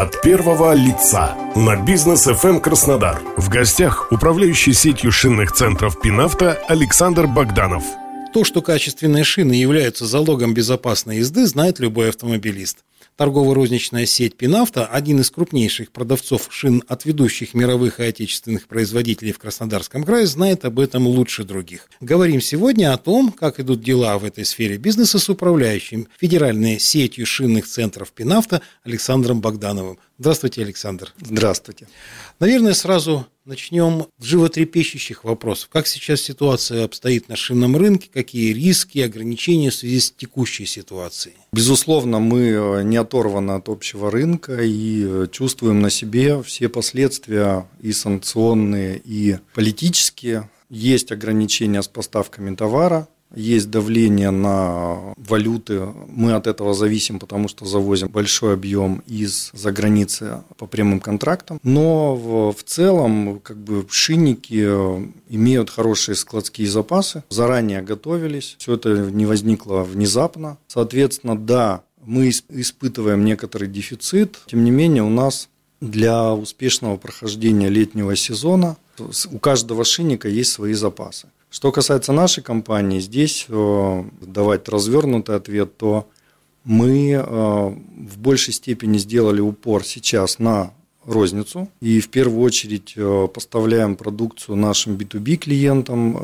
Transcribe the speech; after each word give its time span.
От 0.00 0.22
первого 0.22 0.72
лица 0.72 1.36
на 1.54 1.76
бизнес 1.76 2.26
FM 2.26 2.60
Краснодар. 2.60 3.20
В 3.36 3.50
гостях 3.50 4.10
управляющий 4.10 4.72
сетью 4.72 5.12
шинных 5.12 5.52
центров 5.52 6.00
Пинавто 6.00 6.54
Александр 6.68 7.26
Богданов. 7.26 7.84
То, 8.32 8.44
что 8.44 8.62
качественные 8.62 9.24
шины 9.24 9.52
являются 9.52 10.06
залогом 10.06 10.54
безопасной 10.54 11.18
езды, 11.18 11.46
знает 11.46 11.80
любой 11.80 12.08
автомобилист. 12.08 12.78
Торгово-розничная 13.20 14.06
сеть 14.06 14.34
«Пинавто»– 14.34 14.86
один 14.90 15.20
из 15.20 15.30
крупнейших 15.30 15.92
продавцов 15.92 16.48
шин 16.48 16.82
от 16.88 17.04
ведущих 17.04 17.52
мировых 17.52 18.00
и 18.00 18.04
отечественных 18.04 18.66
производителей 18.66 19.32
в 19.32 19.38
Краснодарском 19.38 20.04
крае, 20.04 20.26
знает 20.26 20.64
об 20.64 20.80
этом 20.80 21.06
лучше 21.06 21.44
других. 21.44 21.90
Говорим 22.00 22.40
сегодня 22.40 22.94
о 22.94 22.96
том, 22.96 23.30
как 23.30 23.60
идут 23.60 23.82
дела 23.82 24.16
в 24.16 24.24
этой 24.24 24.46
сфере 24.46 24.78
бизнеса 24.78 25.18
с 25.18 25.28
управляющим 25.28 26.08
федеральной 26.18 26.78
сетью 26.78 27.26
шинных 27.26 27.66
центров 27.66 28.10
«Пинавто» 28.12 28.62
Александром 28.84 29.42
Богдановым. 29.42 29.98
Здравствуйте, 30.20 30.60
Александр. 30.60 31.14
Здравствуйте. 31.22 31.88
Наверное, 32.40 32.74
сразу 32.74 33.26
начнем 33.46 34.04
с 34.18 34.24
животрепещущих 34.24 35.24
вопросов. 35.24 35.70
Как 35.72 35.86
сейчас 35.86 36.20
ситуация 36.20 36.84
обстоит 36.84 37.30
на 37.30 37.36
шинном 37.36 37.74
рынке, 37.74 38.10
какие 38.12 38.52
риски, 38.52 38.98
ограничения 38.98 39.70
в 39.70 39.74
связи 39.74 39.98
с 39.98 40.10
текущей 40.10 40.66
ситуацией? 40.66 41.36
Безусловно, 41.54 42.18
мы 42.18 42.50
э, 42.50 42.82
не 42.82 42.98
оторваны 42.98 43.52
от 43.52 43.70
общего 43.70 44.10
рынка 44.10 44.62
и 44.62 45.06
э, 45.06 45.26
чувствуем 45.32 45.80
на 45.80 45.88
себе 45.88 46.42
все 46.42 46.68
последствия 46.68 47.66
и 47.80 47.90
санкционные, 47.92 49.00
и 49.02 49.38
политические. 49.54 50.50
Есть 50.68 51.12
ограничения 51.12 51.80
с 51.80 51.88
поставками 51.88 52.54
товара, 52.54 53.08
есть 53.34 53.70
давление 53.70 54.30
на 54.30 55.14
валюты. 55.16 55.80
Мы 56.08 56.32
от 56.32 56.46
этого 56.46 56.74
зависим, 56.74 57.18
потому 57.18 57.48
что 57.48 57.64
завозим 57.64 58.08
большой 58.08 58.54
объем 58.54 59.02
из-за 59.06 59.72
границы 59.72 60.42
по 60.56 60.66
прямым 60.66 61.00
контрактам. 61.00 61.60
Но 61.62 62.14
в, 62.14 62.52
в 62.52 62.62
целом 62.64 63.40
как 63.40 63.56
бы 63.56 63.86
шинники 63.88 64.64
э, 64.66 65.06
имеют 65.28 65.70
хорошие 65.70 66.14
складские 66.14 66.68
запасы, 66.68 67.22
заранее 67.28 67.82
готовились. 67.82 68.56
Все 68.58 68.74
это 68.74 69.10
не 69.10 69.26
возникло 69.26 69.82
внезапно. 69.82 70.58
Соответственно, 70.66 71.38
да, 71.38 71.82
мы 72.04 72.30
испытываем 72.30 73.24
некоторый 73.24 73.68
дефицит. 73.68 74.40
Тем 74.46 74.64
не 74.64 74.70
менее, 74.70 75.02
у 75.02 75.10
нас 75.10 75.48
для 75.80 76.34
успешного 76.34 76.96
прохождения 76.96 77.68
летнего 77.68 78.14
сезона 78.16 78.76
у 79.30 79.38
каждого 79.38 79.84
шинника 79.84 80.28
есть 80.28 80.52
свои 80.52 80.74
запасы. 80.74 81.28
Что 81.50 81.72
касается 81.72 82.12
нашей 82.12 82.44
компании, 82.44 83.00
здесь 83.00 83.46
э, 83.48 84.04
давать 84.20 84.68
развернутый 84.68 85.34
ответ, 85.34 85.76
то 85.76 86.08
мы 86.64 87.10
э, 87.10 87.22
в 87.22 88.18
большей 88.18 88.54
степени 88.54 88.98
сделали 88.98 89.40
упор 89.40 89.84
сейчас 89.84 90.38
на 90.38 90.72
розницу 91.04 91.68
и 91.80 91.98
в 91.98 92.08
первую 92.08 92.42
очередь 92.42 92.92
э, 92.94 93.28
поставляем 93.34 93.96
продукцию 93.96 94.56
нашим 94.56 94.96
B2B 94.96 95.36
клиентам, 95.36 96.16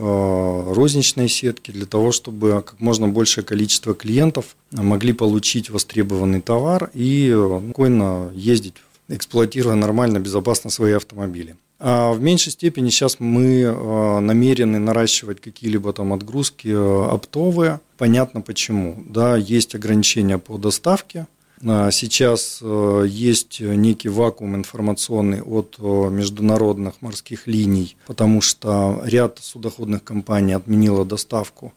розничной 0.72 1.28
сетки 1.28 1.72
для 1.72 1.86
того, 1.86 2.12
чтобы 2.12 2.62
как 2.64 2.78
можно 2.78 3.08
большее 3.08 3.42
количество 3.42 3.94
клиентов 3.94 4.54
могли 4.70 5.12
получить 5.12 5.70
востребованный 5.70 6.40
товар 6.40 6.90
и 6.94 7.34
спокойно 7.64 8.30
ездить, 8.32 8.74
эксплуатируя 9.08 9.74
нормально, 9.74 10.20
безопасно 10.20 10.70
свои 10.70 10.92
автомобили. 10.92 11.56
А 11.78 12.12
в 12.12 12.20
меньшей 12.22 12.52
степени 12.52 12.88
сейчас 12.88 13.20
мы 13.20 13.60
э, 13.60 14.20
намерены 14.20 14.78
наращивать 14.78 15.40
какие-либо 15.40 15.92
там 15.92 16.12
отгрузки 16.12 16.68
э, 16.68 17.06
оптовые. 17.10 17.80
Понятно 17.98 18.40
почему. 18.40 19.02
Да, 19.06 19.36
есть 19.36 19.74
ограничения 19.74 20.38
по 20.38 20.56
доставке. 20.56 21.26
А 21.66 21.90
сейчас 21.90 22.62
есть 22.62 23.60
некий 23.60 24.10
вакуум 24.10 24.56
информационный 24.56 25.40
от 25.40 25.78
международных 25.78 27.00
морских 27.00 27.46
линий, 27.46 27.96
потому 28.06 28.42
что 28.42 29.00
ряд 29.04 29.38
судоходных 29.40 30.04
компаний 30.04 30.52
отменила 30.52 31.06
доставку 31.06 31.72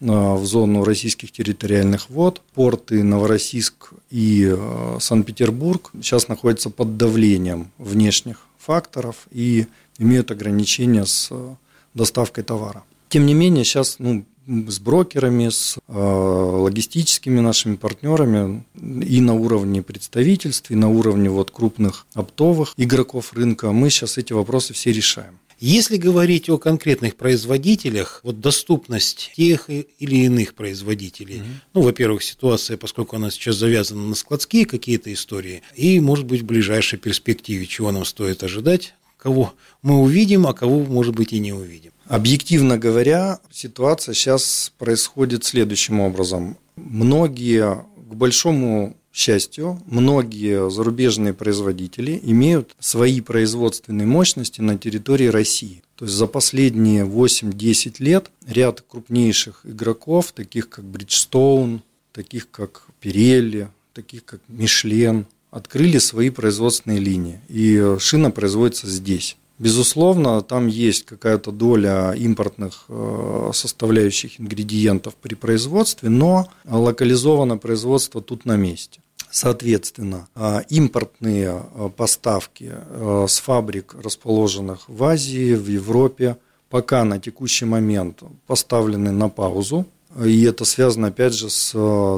в 0.00 0.44
зону 0.44 0.84
российских 0.84 1.32
территориальных 1.32 2.10
вод. 2.10 2.42
Порты 2.54 3.02
Новороссийск 3.02 3.94
и 4.10 4.54
Санкт-Петербург 5.00 5.90
сейчас 5.94 6.28
находятся 6.28 6.68
под 6.68 6.98
давлением 6.98 7.70
внешних 7.78 8.46
факторов 8.64 9.26
и 9.30 9.66
имеют 9.98 10.30
ограничения 10.30 11.06
с 11.06 11.28
э, 11.30 11.54
доставкой 11.94 12.44
товара. 12.44 12.84
Тем 13.08 13.26
не 13.26 13.34
менее, 13.34 13.64
сейчас 13.64 13.96
ну, 13.98 14.24
с 14.46 14.78
брокерами, 14.78 15.48
с 15.48 15.78
э, 15.86 15.92
логистическими 15.92 17.40
нашими 17.40 17.76
партнерами 17.76 18.64
и 18.74 19.20
на 19.20 19.34
уровне 19.34 19.82
представительств, 19.82 20.70
и 20.70 20.74
на 20.74 20.88
уровне 20.88 21.30
вот 21.30 21.50
крупных 21.50 22.06
оптовых 22.14 22.74
игроков 22.76 23.32
рынка 23.32 23.72
мы 23.72 23.90
сейчас 23.90 24.18
эти 24.18 24.32
вопросы 24.32 24.72
все 24.74 24.92
решаем. 24.92 25.38
Если 25.62 25.96
говорить 25.96 26.50
о 26.50 26.58
конкретных 26.58 27.14
производителях, 27.14 28.18
вот 28.24 28.40
доступность 28.40 29.30
тех 29.36 29.70
или 29.70 30.16
иных 30.24 30.54
производителей, 30.54 31.36
угу. 31.36 31.46
ну, 31.74 31.82
во-первых, 31.82 32.24
ситуация, 32.24 32.76
поскольку 32.76 33.14
она 33.14 33.30
сейчас 33.30 33.54
завязана 33.56 34.04
на 34.04 34.16
складские 34.16 34.66
какие-то 34.66 35.12
истории, 35.12 35.62
и, 35.76 36.00
может 36.00 36.24
быть, 36.24 36.40
в 36.40 36.46
ближайшей 36.46 36.98
перспективе, 36.98 37.66
чего 37.66 37.92
нам 37.92 38.04
стоит 38.04 38.42
ожидать, 38.42 38.94
кого 39.16 39.54
мы 39.82 40.00
увидим, 40.00 40.48
а 40.48 40.52
кого, 40.52 40.80
может 40.80 41.14
быть, 41.14 41.32
и 41.32 41.38
не 41.38 41.52
увидим. 41.52 41.92
Объективно 42.06 42.76
говоря, 42.76 43.38
ситуация 43.52 44.14
сейчас 44.14 44.72
происходит 44.78 45.44
следующим 45.44 46.00
образом. 46.00 46.56
Многие, 46.74 47.84
к 47.96 48.14
большому 48.16 48.96
счастью, 49.12 49.80
многие 49.86 50.70
зарубежные 50.70 51.34
производители 51.34 52.18
имеют 52.22 52.74
свои 52.80 53.20
производственные 53.20 54.06
мощности 54.06 54.60
на 54.60 54.78
территории 54.78 55.26
России. 55.26 55.82
То 55.96 56.06
есть 56.06 56.16
за 56.16 56.26
последние 56.26 57.04
8-10 57.04 57.96
лет 57.98 58.30
ряд 58.46 58.80
крупнейших 58.80 59.60
игроков, 59.64 60.32
таких 60.32 60.68
как 60.68 60.84
Bridgestone, 60.84 61.80
таких 62.12 62.50
как 62.50 62.86
Pirelli, 63.02 63.68
таких 63.92 64.24
как 64.24 64.40
Michelin, 64.48 65.26
открыли 65.50 65.98
свои 65.98 66.30
производственные 66.30 66.98
линии. 66.98 67.40
И 67.48 67.96
шина 67.98 68.30
производится 68.30 68.88
здесь. 68.88 69.36
Безусловно, 69.58 70.42
там 70.42 70.66
есть 70.66 71.04
какая-то 71.04 71.52
доля 71.52 72.12
импортных 72.12 72.84
э, 72.88 73.50
составляющих 73.54 74.40
ингредиентов 74.40 75.14
при 75.14 75.34
производстве, 75.34 76.08
но 76.08 76.48
локализовано 76.64 77.58
производство 77.58 78.20
тут 78.20 78.44
на 78.44 78.56
месте. 78.56 79.00
Соответственно, 79.30 80.28
э, 80.34 80.62
импортные 80.68 81.62
э, 81.62 81.90
поставки 81.96 82.72
с 83.28 83.38
фабрик, 83.38 83.94
расположенных 83.94 84.88
в 84.88 85.04
Азии, 85.04 85.54
в 85.54 85.68
Европе, 85.68 86.38
пока 86.68 87.04
на 87.04 87.20
текущий 87.20 87.66
момент 87.66 88.22
поставлены 88.46 89.12
на 89.12 89.28
паузу, 89.28 89.86
и 90.24 90.42
это 90.42 90.64
связано, 90.64 91.08
опять 91.08 91.34
же, 91.34 91.48
с 91.48 91.72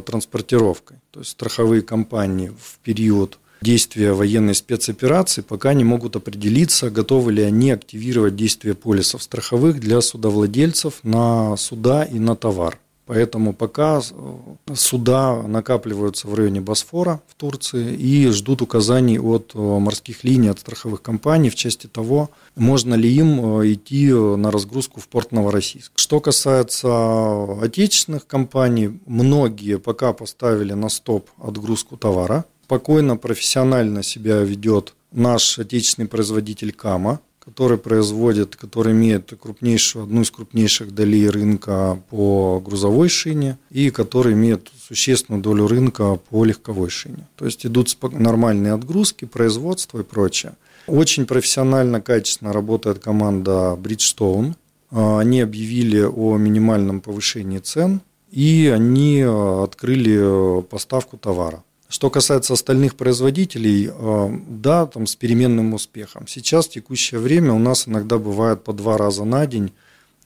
транспортировкой. 0.07 0.99
То 1.11 1.21
есть 1.21 1.33
страховые 1.33 1.83
компании 1.83 2.53
в 2.59 2.79
период 2.79 3.39
действия 3.61 4.13
военной 4.13 4.55
спецоперации, 4.55 5.43
пока 5.43 5.75
не 5.75 5.85
могут 5.85 6.17
определиться, 6.17 6.91
готовы 6.91 7.33
ли 7.33 7.43
они 7.43 7.71
активировать 7.71 8.37
действие 8.37 8.75
полисов 8.75 9.23
страховых 9.23 9.81
для 9.81 10.01
судовладельцев 10.01 11.01
на 11.03 11.57
суда 11.57 12.05
и 12.05 12.19
на 12.19 12.37
товар. 12.37 12.79
Поэтому 13.07 13.53
пока 13.53 14.01
э, 14.01 14.75
суда 14.75 15.43
накапливаются 15.43 16.27
в 16.27 16.35
районе 16.35 16.63
Босфора 16.63 17.21
в 17.29 17.35
Турции 17.35 17.95
и 17.95 18.29
ждут 18.29 18.63
указаний 18.63 19.19
от 19.19 19.53
э, 19.55 19.59
морских 19.59 20.25
линий, 20.25 20.49
от 20.49 20.61
страховых 20.61 21.03
компаний 21.03 21.51
в 21.51 21.55
части 21.55 21.87
того, 21.87 22.31
можно 22.57 22.95
ли 22.95 23.15
им 23.15 23.61
э, 23.61 23.73
идти 23.75 24.11
на 24.11 24.51
разгрузку 24.51 25.01
в 25.01 25.09
порт 25.09 25.33
Новороссийск. 25.33 25.93
Что 25.97 26.21
касается 26.21 27.61
отечественных 27.61 28.27
компаний, 28.27 28.99
многие 29.05 29.79
пока 29.79 30.15
поставили 30.15 30.73
на 30.73 30.89
стоп 30.89 31.29
отгрузку 31.37 31.99
товара, 31.99 32.47
спокойно, 32.65 33.17
профессионально 33.17 34.03
себя 34.03 34.41
ведет 34.41 34.95
наш 35.13 35.59
отечественный 35.59 36.09
производитель 36.09 36.73
Кама, 36.73 37.21
который 37.39 37.77
производит, 37.77 38.57
который 38.57 38.95
имеет 38.95 39.35
крупнейшую, 39.39 40.05
одну 40.05 40.23
из 40.23 40.31
крупнейших 40.31 40.95
долей 40.95 41.29
рынка 41.29 42.01
по 42.09 42.61
грузовой 42.65 43.11
шине 43.11 43.59
и 43.71 43.91
который 43.91 44.33
имеет 44.33 44.71
существенную 44.89 45.43
долю 45.43 45.67
рынка 45.67 46.19
по 46.31 46.45
легковой 46.45 46.89
шине. 46.89 47.29
То 47.37 47.45
есть 47.45 47.67
идут 47.67 47.95
нормальные 48.13 48.73
отгрузки, 48.73 49.27
производство 49.27 50.01
и 50.01 50.05
прочее. 50.05 50.55
Очень 50.87 51.27
профессионально, 51.27 52.01
качественно 52.01 52.53
работает 52.53 52.99
команда 52.99 53.79
Bridgestone. 53.79 54.55
Они 54.91 55.43
объявили 55.43 56.01
о 56.01 56.39
минимальном 56.39 57.01
повышении 57.03 57.59
цен 57.59 58.01
и 58.35 58.67
они 58.67 59.23
открыли 59.23 60.61
поставку 60.63 61.17
товара. 61.17 61.63
Что 61.95 62.11
касается 62.11 62.55
остальных 62.55 62.97
производителей, 62.97 63.89
э, 63.89 64.39
да, 64.49 64.85
там 64.87 65.07
с 65.07 65.15
переменным 65.15 65.75
успехом. 65.75 66.27
Сейчас, 66.27 66.67
в 66.67 66.71
текущее 66.71 67.21
время, 67.21 67.53
у 67.53 67.61
нас 67.61 67.87
иногда 67.87 68.19
бывает 68.19 68.65
по 68.65 68.73
два 68.73 68.99
раза 68.99 69.23
на 69.23 69.47
день 69.47 69.73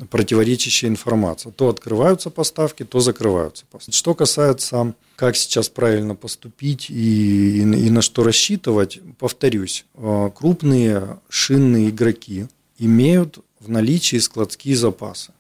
противоречащая 0.09 0.89
информация. 0.89 1.53
То 1.53 1.69
открываются 1.69 2.31
поставки, 2.31 2.87
то 2.87 3.01
закрываются 3.01 3.67
поставки. 3.71 3.95
Что 3.95 4.15
касается, 4.15 4.95
как 5.15 5.37
сейчас 5.37 5.69
правильно 5.69 6.15
поступить 6.15 6.89
и, 6.89 7.59
и, 7.59 7.61
и 7.61 7.91
на 7.91 8.01
что 8.01 8.25
рассчитывать, 8.25 9.01
повторюсь, 9.19 9.85
э, 9.93 10.31
крупные 10.35 11.19
шинные 11.29 11.91
игроки 11.91 12.47
имеют 12.79 13.41
в 13.61 13.69
наличии 13.69 14.17
складские 14.17 14.75
запасы. 14.75 15.33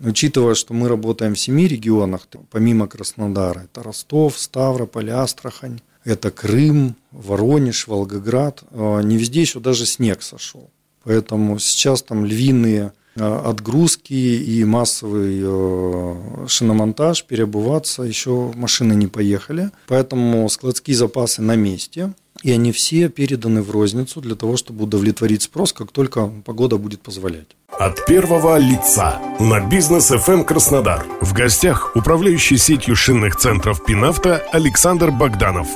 Учитывая, 0.00 0.54
что 0.54 0.74
мы 0.74 0.88
работаем 0.88 1.34
в 1.34 1.40
семи 1.40 1.66
регионах, 1.66 2.28
помимо 2.50 2.86
Краснодара, 2.86 3.60
это 3.60 3.82
Ростов, 3.82 4.38
Ставрополь, 4.38 5.10
Астрахань, 5.10 5.80
это 6.04 6.30
Крым, 6.30 6.96
Воронеж, 7.10 7.88
Волгоград, 7.88 8.62
э, 8.70 9.02
не 9.02 9.16
везде 9.16 9.40
еще 9.40 9.60
даже 9.60 9.86
снег 9.86 10.22
сошел. 10.22 10.70
Поэтому 11.02 11.58
сейчас 11.58 12.02
там 12.02 12.24
львиные 12.24 12.92
э, 13.16 13.22
отгрузки 13.24 14.14
и 14.14 14.64
массовый 14.64 15.40
э, 15.42 16.46
шиномонтаж, 16.46 17.24
переобуваться, 17.24 18.02
еще 18.04 18.52
машины 18.54 18.92
не 18.92 19.08
поехали. 19.08 19.70
Поэтому 19.88 20.48
складские 20.48 20.96
запасы 20.96 21.42
на 21.42 21.56
месте, 21.56 22.12
и 22.42 22.52
они 22.52 22.72
все 22.72 23.08
переданы 23.08 23.62
в 23.62 23.70
розницу 23.70 24.20
для 24.20 24.34
того, 24.34 24.56
чтобы 24.56 24.84
удовлетворить 24.84 25.42
спрос, 25.42 25.72
как 25.72 25.92
только 25.92 26.26
погода 26.44 26.76
будет 26.76 27.00
позволять. 27.00 27.48
От 27.68 28.06
первого 28.06 28.58
лица 28.58 29.20
на 29.38 29.60
бизнес 29.60 30.10
FM 30.10 30.32
эм 30.32 30.44
Краснодар. 30.44 31.06
В 31.20 31.32
гостях 31.32 31.94
управляющий 31.96 32.56
сетью 32.56 32.96
шинных 32.96 33.36
центров 33.36 33.84
Пинавто 33.84 34.38
Александр 34.52 35.10
Богданов. 35.10 35.68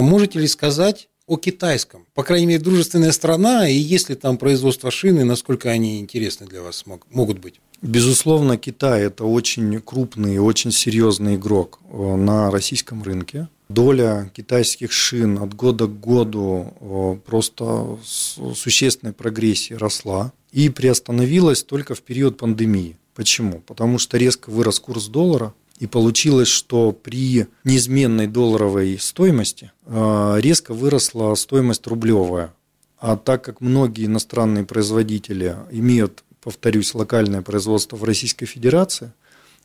Можете 0.00 0.40
ли 0.40 0.46
сказать 0.46 1.08
о 1.26 1.36
китайском? 1.36 2.06
По 2.14 2.22
крайней 2.22 2.46
мере, 2.46 2.60
дружественная 2.60 3.12
страна, 3.12 3.68
и 3.68 3.74
если 3.74 4.14
там 4.14 4.38
производство 4.38 4.90
шины, 4.90 5.24
насколько 5.24 5.70
они 5.70 6.00
интересны 6.00 6.46
для 6.46 6.62
вас 6.62 6.84
могут 7.10 7.38
быть? 7.38 7.60
Безусловно, 7.82 8.56
Китай– 8.56 9.02
это 9.06 9.24
очень 9.24 9.80
крупный 9.80 10.34
и 10.34 10.38
очень 10.38 10.72
серьезный 10.72 11.36
игрок 11.36 11.78
э, 11.90 12.16
на 12.16 12.50
российском 12.50 13.02
рынке. 13.04 13.48
Доля 13.68 14.30
китайских 14.34 14.92
шин 14.92 15.38
от 15.38 15.54
года 15.54 15.86
к 15.86 16.00
году 16.00 16.72
э, 16.80 17.16
просто 17.26 17.98
существенной 18.02 19.12
прогрессии 19.12 19.74
росла 19.74 20.32
и 20.52 20.70
приостановилась 20.70 21.62
только 21.62 21.94
в 21.94 22.00
период 22.00 22.38
пандемии. 22.38 22.96
Почему? 23.14 23.60
Потому 23.66 23.98
что 23.98 24.16
резко 24.16 24.48
вырос 24.48 24.80
курс 24.80 25.08
доллара, 25.08 25.52
и 25.78 25.86
получилось, 25.86 26.48
что 26.48 26.92
при 26.92 27.46
неизменной 27.64 28.26
долларовой 28.26 28.98
стоимости 28.98 29.70
э, 29.86 30.36
резко 30.40 30.74
выросла 30.74 31.34
стоимость 31.34 31.86
рублевая. 31.86 32.54
А 32.98 33.16
так 33.16 33.44
как 33.44 33.60
многие 33.60 34.06
иностранные 34.06 34.64
производители 34.64 35.56
имеют, 35.70 36.24
повторюсь, 36.40 36.94
локальное 36.94 37.42
производство 37.42 37.96
в 37.96 38.04
Российской 38.04 38.46
Федерации, 38.46 39.12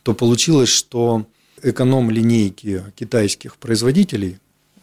то 0.04 0.14
получилось, 0.14 0.70
что 0.70 1.26
эконом-линейки 1.64 2.84
китайских 2.96 3.58
производителей, 3.58 4.38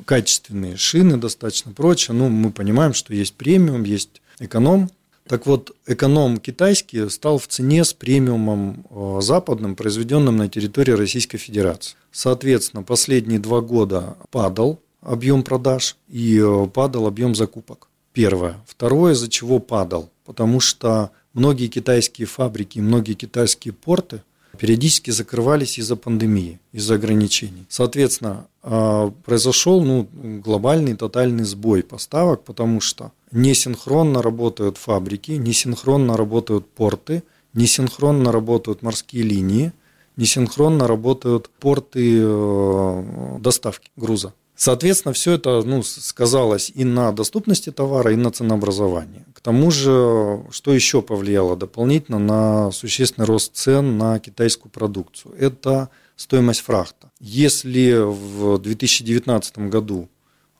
качественные 0.05 0.77
шины 0.77 1.17
достаточно 1.17 1.73
прочее, 1.73 2.17
ну, 2.17 2.29
мы 2.29 2.50
понимаем, 2.50 2.94
что 2.94 3.15
есть 3.15 3.35
премиум, 3.35 3.85
есть 3.85 4.23
эконом, 4.38 4.91
так 5.31 5.47
вот, 5.47 5.77
эконом 5.87 6.38
китайский 6.38 7.09
стал 7.09 7.38
в 7.38 7.47
цене 7.47 7.85
с 7.85 7.93
премиумом 7.93 8.85
э, 8.91 9.19
западным, 9.23 9.77
произведенным 9.77 10.37
на 10.37 10.49
территории 10.49 10.91
Российской 10.91 11.38
Федерации. 11.38 11.94
Соответственно, 12.11 12.83
последние 12.83 13.38
два 13.38 13.61
года 13.61 14.17
падал 14.33 14.81
объем 15.00 15.44
продаж 15.44 15.97
и 16.09 16.37
э, 16.37 16.67
падал 16.67 17.06
объем 17.06 17.37
закупок. 17.37 17.87
Первое. 18.12 18.56
Второе, 18.67 19.12
из-за 19.12 19.29
чего 19.29 19.61
падал? 19.61 20.11
Потому 20.25 20.59
что 20.59 21.12
многие 21.33 21.69
китайские 21.69 22.26
фабрики, 22.26 22.81
многие 22.81 23.15
китайские 23.15 23.73
порты 23.73 24.23
периодически 24.58 25.11
закрывались 25.11 25.79
из-за 25.79 25.97
пандемии, 25.97 26.61
из-за 26.73 26.94
ограничений. 26.94 27.67
Соответственно, 27.69 28.47
э, 28.62 29.11
произошел 29.25 29.82
ну, 29.82 30.08
глобальный 30.12 30.94
тотальный 30.94 31.44
сбой 31.44 31.82
поставок, 31.82 32.43
потому 32.44 32.81
что 32.81 33.12
несинхронно 33.32 34.23
работают 34.23 34.76
фабрики, 34.76 35.32
несинхронно 35.32 36.17
работают 36.17 36.67
порты, 36.67 37.23
несинхронно 37.55 38.32
работают 38.32 38.82
морские 38.82 39.23
линии, 39.23 39.73
несинхронно 40.17 40.87
работают 40.87 41.49
порты 41.58 42.20
э, 42.23 43.38
доставки 43.41 43.91
груза. 43.97 44.35
Соответственно, 44.61 45.15
все 45.15 45.33
это 45.33 45.62
ну, 45.62 45.83
сказалось 45.83 46.71
и 46.75 46.85
на 46.85 47.12
доступности 47.12 47.73
товара, 47.73 48.12
и 48.12 48.17
на 48.17 48.31
ценообразовании. 48.31 49.25
К 49.33 49.41
тому 49.41 49.71
же, 49.71 50.45
что 50.51 50.75
еще 50.75 51.01
повлияло 51.01 51.57
дополнительно 51.57 52.19
на 52.19 52.71
существенный 52.71 53.27
рост 53.27 53.55
цен 53.55 53.97
на 53.97 54.19
китайскую 54.19 54.71
продукцию? 54.71 55.35
Это 55.39 55.89
стоимость 56.15 56.61
фрахта. 56.61 57.11
Если 57.21 57.95
в 58.03 58.59
2019 58.59 59.71
году 59.71 60.11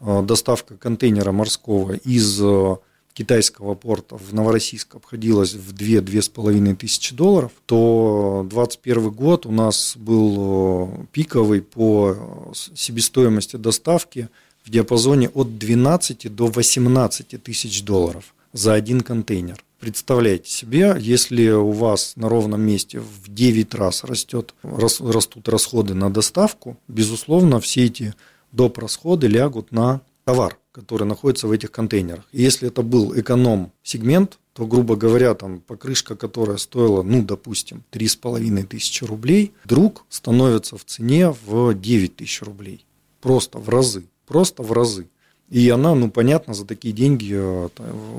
Э, 0.01 0.23
доставка 0.23 0.77
контейнера 0.77 1.31
морского 1.31 1.93
из 1.93 2.41
э, 2.41 2.77
китайского 3.13 3.75
порта 3.75 4.17
в 4.17 4.33
Новороссийск 4.33 4.95
обходилась 4.95 5.55
в 5.55 5.75
2-2,5 5.75 6.77
тысячи 6.77 7.15
долларов, 7.15 7.53
то 7.67 8.47
2021 8.49 9.11
год 9.11 9.47
у 9.47 9.53
нас 9.53 9.95
был 9.97 10.89
э, 10.93 11.07
пиковый 11.13 11.63
по 11.63 12.53
себестоимости 12.55 13.57
доставки 13.57 14.29
в 14.65 14.71
диапазоне 14.71 15.29
от 15.31 15.59
12 15.59 16.35
до 16.35 16.47
18 16.47 17.43
тысяч 17.43 17.83
долларов 17.83 18.35
за 18.53 18.75
один 18.75 19.01
контейнер. 19.01 19.63
Представляете 19.81 20.51
себе, 20.51 20.95
если 21.01 21.49
у 21.51 21.71
вас 21.71 22.13
на 22.17 22.29
ровном 22.29 22.61
месте 22.61 23.01
в 23.01 23.33
9 23.33 23.75
раз 23.75 24.05
растет, 24.05 24.55
растут 24.63 25.49
расходы 25.49 25.95
на 25.95 26.13
доставку, 26.13 26.77
безусловно, 26.87 27.61
все 27.61 27.87
эти 27.87 28.15
доп. 28.53 28.79
расходы 28.79 29.27
лягут 29.27 29.73
на 29.73 30.03
товар, 30.31 30.59
который 30.71 31.07
находится 31.09 31.49
в 31.49 31.51
этих 31.51 31.73
контейнерах. 31.73 32.25
И 32.31 32.41
если 32.41 32.69
это 32.69 32.83
был 32.83 33.19
эконом-сегмент, 33.19 34.39
то, 34.53 34.65
грубо 34.65 34.95
говоря, 34.95 35.35
там 35.35 35.61
покрышка, 35.61 36.15
которая 36.15 36.57
стоила, 36.57 37.03
ну, 37.03 37.23
допустим, 37.23 37.83
3,5 37.91 38.67
тысячи 38.67 39.03
рублей, 39.05 39.53
вдруг 39.65 40.05
становится 40.09 40.77
в 40.77 40.85
цене 40.85 41.35
в 41.47 41.75
9 41.75 42.17
тысяч 42.17 42.43
рублей. 42.43 42.85
Просто 43.21 43.59
в 43.59 43.69
разы. 43.69 44.05
Просто 44.27 44.63
в 44.63 44.71
разы. 44.71 45.09
И 45.49 45.69
она, 45.69 45.97
ну, 45.97 46.11
понятно, 46.11 46.55
за 46.55 46.65
такие 46.65 46.95
деньги 46.95 47.35
э, 47.35 47.69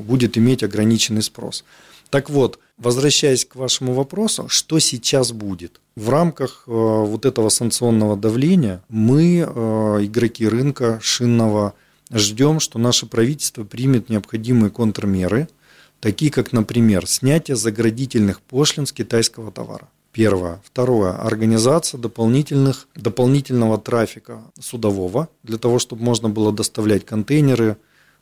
будет 0.06 0.38
иметь 0.38 0.64
ограниченный 0.64 1.24
спрос. 1.24 1.64
Так 2.10 2.30
вот, 2.30 2.60
возвращаясь 2.78 3.46
к 3.46 3.56
вашему 3.56 3.94
вопросу, 3.94 4.50
что 4.50 4.80
сейчас 4.80 5.32
будет? 5.32 5.80
В 5.96 6.10
рамках 6.10 6.66
э, 6.68 6.72
вот 6.72 7.26
этого 7.26 7.48
санкционного 7.48 8.18
давления 8.18 8.84
мы, 8.90 9.46
э, 9.48 10.06
игроки 10.06 10.46
рынка 10.46 11.00
шинного, 11.02 11.74
ждем, 12.12 12.60
что 12.60 12.80
наше 12.80 13.06
правительство 13.06 13.64
примет 13.64 14.10
необходимые 14.10 14.70
контрмеры, 14.70 15.48
такие 16.00 16.32
как, 16.32 16.52
например, 16.52 17.08
снятие 17.08 17.56
заградительных 17.56 18.42
пошлин 18.42 18.86
с 18.86 18.92
китайского 18.92 19.52
товара. 19.52 19.88
Первое. 20.12 20.62
Второе. 20.66 21.14
Организация 21.14 21.98
дополнительных, 21.98 22.88
дополнительного 22.96 23.78
трафика 23.78 24.42
судового 24.60 25.30
для 25.44 25.58
того, 25.58 25.80
чтобы 25.80 26.04
можно 26.04 26.28
было 26.28 26.52
доставлять 26.52 27.06
контейнеры 27.06 27.78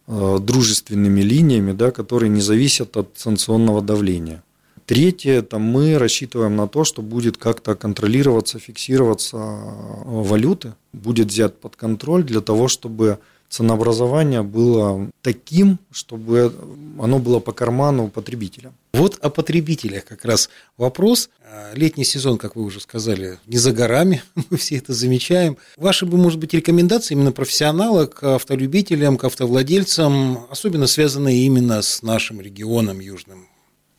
э, 0.06 0.38
дружественными 0.40 1.22
линиями, 1.22 1.72
да, 1.72 1.90
которые 1.90 2.30
не 2.30 2.42
зависят 2.42 2.96
от 2.96 3.10
санкционного 3.16 3.82
давления. 3.82 4.44
Третье, 4.86 5.34
это 5.34 5.58
мы 5.58 5.98
рассчитываем 5.98 6.56
на 6.56 6.68
то, 6.68 6.84
что 6.84 7.02
будет 7.02 7.38
как-то 7.38 7.76
контролироваться, 7.76 8.60
фиксироваться 8.60 9.38
э, 9.38 10.02
валюты, 10.06 10.76
будет 10.94 11.28
взят 11.28 11.60
под 11.60 11.76
контроль 11.76 12.24
для 12.24 12.42
того, 12.42 12.68
чтобы 12.68 13.18
ценообразование 13.50 14.44
было 14.44 15.10
таким, 15.22 15.80
чтобы 15.92 16.54
оно 17.00 17.20
было 17.20 17.40
по 17.40 17.52
карману 17.52 18.08
потребителя. 18.08 18.72
Вот 18.94 19.18
о 19.22 19.30
потребителях 19.30 20.06
как 20.06 20.24
раз 20.24 20.50
вопрос. 20.78 21.30
Летний 21.74 22.04
сезон, 22.04 22.38
как 22.38 22.56
вы 22.56 22.64
уже 22.64 22.80
сказали, 22.80 23.40
не 23.48 23.58
за 23.58 23.72
горами, 23.72 24.22
мы 24.50 24.58
все 24.58 24.78
это 24.78 24.94
замечаем. 24.94 25.58
Ваши 25.78 26.06
бы, 26.06 26.18
может 26.18 26.40
быть, 26.40 26.54
рекомендации 26.54 27.16
именно 27.16 27.32
профессионала 27.32 28.06
к 28.06 28.36
автолюбителям, 28.36 29.18
к 29.18 29.24
автовладельцам, 29.24 30.46
особенно 30.50 30.88
связанные 30.88 31.46
именно 31.46 31.82
с 31.82 32.04
нашим 32.04 32.40
регионом 32.40 33.00
южным? 33.00 33.48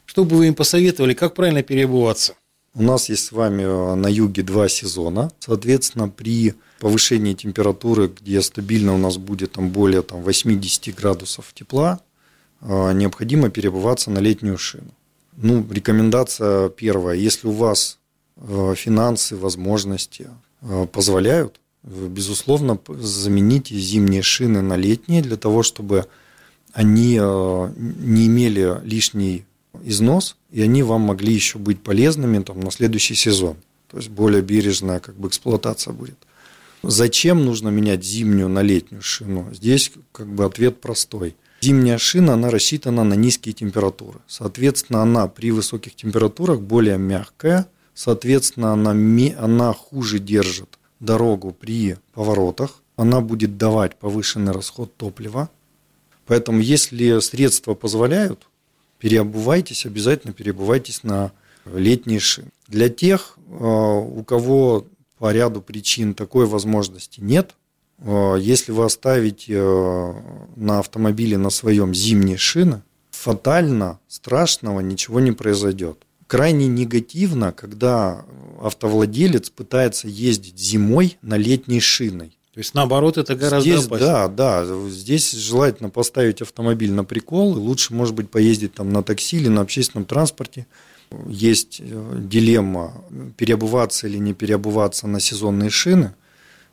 Что 0.07 0.25
бы 0.25 0.37
вы 0.37 0.49
им 0.49 0.55
посоветовали, 0.55 1.15
как 1.15 1.35
правильно 1.35 1.63
переобуваться? 1.63 2.35
У 2.75 2.83
нас 2.83 3.09
есть 3.09 3.27
с 3.27 3.33
вами 3.33 3.65
на 3.97 4.07
юге 4.07 4.43
два 4.43 4.69
сезона. 4.69 5.33
Соответственно, 5.41 6.09
при 6.09 6.55
повышении 6.81 7.35
температуры, 7.35 8.11
где 8.21 8.43
стабильно 8.43 8.95
у 8.95 8.99
нас 8.99 9.19
будет 9.19 9.53
там, 9.53 9.71
более 9.71 10.03
там, 10.03 10.23
80 10.23 10.95
градусов 10.97 11.53
тепла, 11.55 12.01
э, 12.63 12.93
необходимо 12.93 13.51
переобуваться 13.51 14.11
на 14.11 14.19
летнюю 14.19 14.59
шину. 14.59 14.91
Ну, 15.37 15.65
рекомендация 15.71 16.71
первая. 16.71 17.17
Если 17.17 17.47
у 17.47 17.53
вас 17.53 17.99
э, 18.37 18.75
финансы, 18.77 19.37
возможности 19.37 20.29
позволяют, 20.93 21.59
безусловно, 21.83 22.79
замените 22.89 23.75
зимние 23.79 24.21
шины 24.21 24.61
на 24.61 24.77
летние 24.77 25.23
для 25.23 25.39
того, 25.39 25.63
чтобы 25.63 26.05
они 26.75 27.15
не 27.15 28.27
имели 28.27 28.79
лишней 28.85 29.47
износ, 29.83 30.37
и 30.51 30.61
они 30.61 30.83
вам 30.83 31.01
могли 31.01 31.33
еще 31.33 31.59
быть 31.59 31.83
полезными 31.83 32.43
там, 32.43 32.61
на 32.61 32.71
следующий 32.71 33.15
сезон. 33.15 33.57
То 33.91 33.97
есть 33.97 34.11
более 34.11 34.43
бережная 34.43 35.01
как 35.01 35.15
бы, 35.17 35.29
эксплуатация 35.29 35.95
будет. 35.95 36.19
Зачем 36.83 37.45
нужно 37.45 37.69
менять 37.69 38.05
зимнюю 38.05 38.49
на 38.49 38.63
летнюю 38.63 39.03
шину? 39.03 39.53
Здесь 39.53 39.93
как 40.13 40.29
бы 40.29 40.45
ответ 40.45 40.81
простой. 40.81 41.37
Зимняя 41.61 41.99
шина, 41.99 42.35
она 42.35 42.51
рассчитана 42.51 43.05
на 43.05 43.15
низкие 43.15 43.53
температуры. 43.53 44.21
Соответственно, 44.27 45.03
она 45.03 45.27
при 45.29 45.51
высоких 45.51 45.95
температурах 45.95 46.61
более 46.61 46.97
мягкая, 46.97 47.67
соответственно, 47.93 48.73
она, 48.73 48.93
она 49.39 49.73
хуже 49.75 50.19
держит 50.19 50.79
дорогу 51.01 51.53
при 51.53 51.97
поворотах, 52.15 52.83
она 52.97 53.21
будет 53.21 53.59
давать 53.59 53.97
повышенный 53.97 54.53
расход 54.53 54.97
топлива. 54.97 55.51
Поэтому, 56.27 56.61
если 56.61 57.19
средства 57.21 57.75
позволяют, 57.75 58.47
переобувайтесь, 58.99 59.85
обязательно 59.85 60.33
переобувайтесь 60.33 61.03
на 61.03 61.33
летние 61.67 62.21
шины. 62.21 62.49
Для 62.69 62.89
тех, 62.89 63.37
э, 63.49 63.53
у 63.53 64.23
кого 64.25 64.87
по 65.21 65.33
ряду 65.33 65.61
причин 65.61 66.15
такой 66.15 66.47
возможности 66.47 67.21
нет, 67.21 67.55
э, 67.99 68.37
если 68.41 68.73
вы 68.73 68.87
оставите 68.87 69.53
э, 69.55 70.13
на 70.57 70.79
автомобиле 70.79 71.37
на 71.37 71.51
своем 71.51 71.95
зимние 71.95 72.39
шины, 72.39 72.83
фатально, 73.11 74.01
страшного 74.09 74.81
ничего 74.81 75.21
не 75.21 75.33
произойдет. 75.33 75.99
Крайне 76.27 76.69
негативно, 76.69 77.53
когда 77.53 78.25
автовладелец 78.63 79.51
пытается 79.51 80.09
ездить 80.09 80.59
зимой 80.59 81.19
на 81.21 81.37
летней 81.37 81.81
шиной. 81.81 82.39
То 82.55 82.59
есть, 82.59 82.73
наоборот, 82.73 83.19
это 83.19 83.37
гораздо 83.37 83.71
здесь, 83.71 83.87
опаснее. 83.87 84.11
Да, 84.11 84.29
да. 84.29 84.89
Здесь 84.89 85.33
желательно 85.33 85.91
поставить 85.91 86.41
автомобиль 86.41 86.93
на 86.93 87.05
прикол, 87.05 87.59
и 87.59 87.61
лучше, 87.61 87.93
может 87.93 88.15
быть, 88.15 88.31
поездить 88.31 88.73
там 88.73 88.91
на 88.91 89.03
такси 89.03 89.37
или 89.37 89.49
на 89.49 89.61
общественном 89.61 90.07
транспорте. 90.07 90.67
Есть 91.29 91.81
э, 91.81 92.17
дилемма, 92.19 92.95
переобуваться 93.37 94.07
или 94.07 94.19
не 94.19 94.35
переобуваться 94.35 95.07
на 95.07 95.21
сезонные 95.21 95.71
шины. 95.71 96.15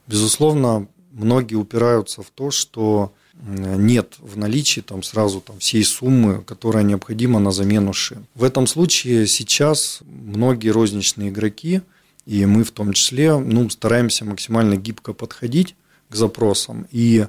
Безусловно, 0.08 0.88
многие 1.12 1.56
упираются 1.56 2.22
в 2.22 2.30
то, 2.30 2.52
что 2.52 3.14
нет 3.40 4.16
в 4.18 4.36
наличии 4.36 4.82
там 4.82 5.04
сразу 5.04 5.42
там 5.42 5.60
всей 5.60 5.84
суммы, 5.84 6.44
которая 6.44 6.84
необходима 6.84 7.40
на 7.40 7.52
замену 7.52 7.94
шин. 7.94 8.26
В 8.34 8.44
этом 8.44 8.66
случае 8.66 9.28
сейчас 9.28 10.00
многие 10.08 10.70
розничные 10.70 11.30
игроки– 11.30 11.82
и 12.28 12.46
мы 12.46 12.66
в 12.66 12.72
том 12.72 12.92
числе 12.92 13.38
ну, 13.38 13.70
стараемся 13.70 14.26
максимально 14.26 14.76
гибко 14.76 15.14
подходить 15.14 15.76
к 16.10 16.16
запросам. 16.16 16.86
И 16.92 17.26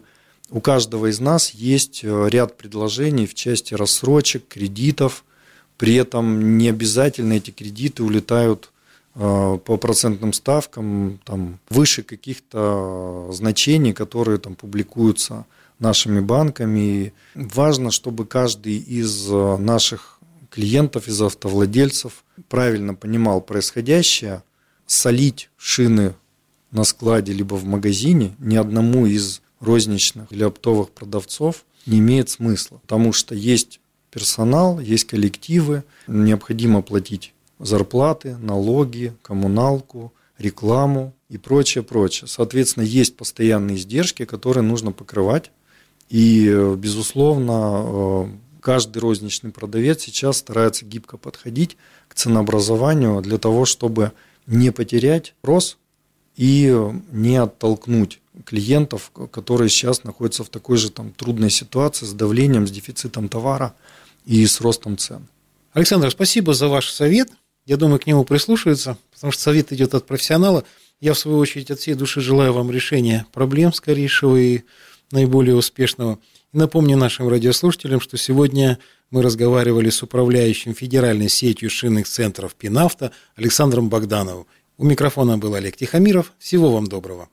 у 0.50 0.60
каждого 0.60 1.06
из 1.06 1.20
нас 1.20 1.52
есть 1.52 2.00
э, 2.02 2.28
ряд 2.28 2.56
предложений 2.56 3.28
в 3.28 3.34
части 3.34 3.74
рассрочек, 3.74 4.48
кредитов. 4.48 5.24
При 5.78 5.94
этом 5.94 6.58
не 6.58 6.68
обязательно 6.68 7.34
эти 7.34 7.52
кредиты 7.52 8.02
улетают 8.02 8.70
э, 9.14 9.58
по 9.64 9.76
процентным 9.76 10.32
ставкам 10.32 11.20
там, 11.24 11.60
выше 11.70 12.02
каких-то 12.02 13.30
значений, 13.32 13.92
которые 13.92 14.38
там 14.38 14.56
публикуются 14.56 15.46
нашими 15.78 16.18
банками. 16.18 16.80
И 16.80 17.12
важно, 17.34 17.92
чтобы 17.92 18.26
каждый 18.26 18.76
из 18.76 19.30
э, 19.30 19.56
наших 19.56 20.18
клиентов, 20.50 21.06
из 21.06 21.22
автовладельцев 21.22 22.24
правильно 22.48 22.94
понимал 22.94 23.40
происходящее, 23.40 24.42
солить 24.86 25.48
шины 25.56 26.14
на 26.72 26.82
складе 26.82 27.32
либо 27.32 27.54
в 27.54 27.64
магазине 27.64 28.34
ни 28.40 28.56
одному 28.56 29.06
из 29.06 29.42
розничных 29.60 30.32
или 30.32 30.42
оптовых 30.42 30.90
продавцов 30.90 31.64
не 31.86 32.00
имеет 32.00 32.30
смысла, 32.30 32.78
потому 32.78 33.12
что 33.12 33.34
есть 33.34 33.80
персонал, 34.10 34.80
есть 34.80 35.04
коллективы, 35.04 35.84
необходимо 36.06 36.82
платить 36.82 37.34
зарплаты, 37.58 38.36
налоги, 38.36 39.14
коммуналку, 39.22 40.12
рекламу 40.38 41.14
и 41.28 41.38
прочее, 41.38 41.82
прочее. 41.82 42.28
Соответственно, 42.28 42.84
есть 42.84 43.16
постоянные 43.16 43.76
издержки, 43.76 44.24
которые 44.24 44.62
нужно 44.62 44.92
покрывать. 44.92 45.50
И, 46.08 46.74
безусловно, 46.76 47.82
э, 47.84 48.26
каждый 48.60 48.98
розничный 48.98 49.50
продавец 49.50 50.02
сейчас 50.02 50.38
старается 50.38 50.84
гибко 50.84 51.16
подходить 51.16 51.76
к 52.08 52.14
ценообразованию 52.14 53.20
для 53.20 53.38
того, 53.38 53.64
чтобы 53.64 54.12
не 54.46 54.70
потерять 54.70 55.34
рост 55.42 55.76
и 56.36 56.74
не 57.10 57.36
оттолкнуть 57.36 58.20
клиентов, 58.44 59.10
которые 59.32 59.68
сейчас 59.68 60.04
находятся 60.04 60.44
в 60.44 60.48
такой 60.48 60.76
же 60.78 60.90
там, 60.90 61.12
трудной 61.12 61.50
ситуации 61.50 62.06
с 62.06 62.12
давлением, 62.12 62.66
с 62.66 62.70
дефицитом 62.70 63.28
товара 63.28 63.74
и 64.28 64.46
с 64.46 64.60
ростом 64.60 64.98
цен. 64.98 65.26
Александр, 65.72 66.10
спасибо 66.10 66.52
за 66.52 66.68
ваш 66.68 66.90
совет. 66.90 67.30
Я 67.64 67.76
думаю, 67.76 67.98
к 67.98 68.06
нему 68.06 68.24
прислушаются, 68.24 68.98
потому 69.10 69.32
что 69.32 69.42
совет 69.42 69.72
идет 69.72 69.94
от 69.94 70.06
профессионала. 70.06 70.64
Я, 71.00 71.14
в 71.14 71.18
свою 71.18 71.38
очередь, 71.38 71.70
от 71.70 71.80
всей 71.80 71.94
души 71.94 72.20
желаю 72.20 72.52
вам 72.52 72.70
решения 72.70 73.26
проблем 73.32 73.72
скорейшего 73.72 74.36
и 74.36 74.62
наиболее 75.12 75.56
успешного. 75.56 76.18
И 76.52 76.58
напомню 76.58 76.96
нашим 76.96 77.28
радиослушателям, 77.28 78.00
что 78.00 78.18
сегодня 78.18 78.78
мы 79.10 79.22
разговаривали 79.22 79.88
с 79.88 80.02
управляющим 80.02 80.74
федеральной 80.74 81.30
сетью 81.30 81.70
шинных 81.70 82.06
центров 82.06 82.54
«Пинавто» 82.54 83.12
Александром 83.34 83.88
Богдановым. 83.88 84.46
У 84.76 84.84
микрофона 84.84 85.38
был 85.38 85.54
Олег 85.54 85.76
Тихомиров. 85.76 86.32
Всего 86.38 86.70
вам 86.70 86.86
доброго. 86.86 87.28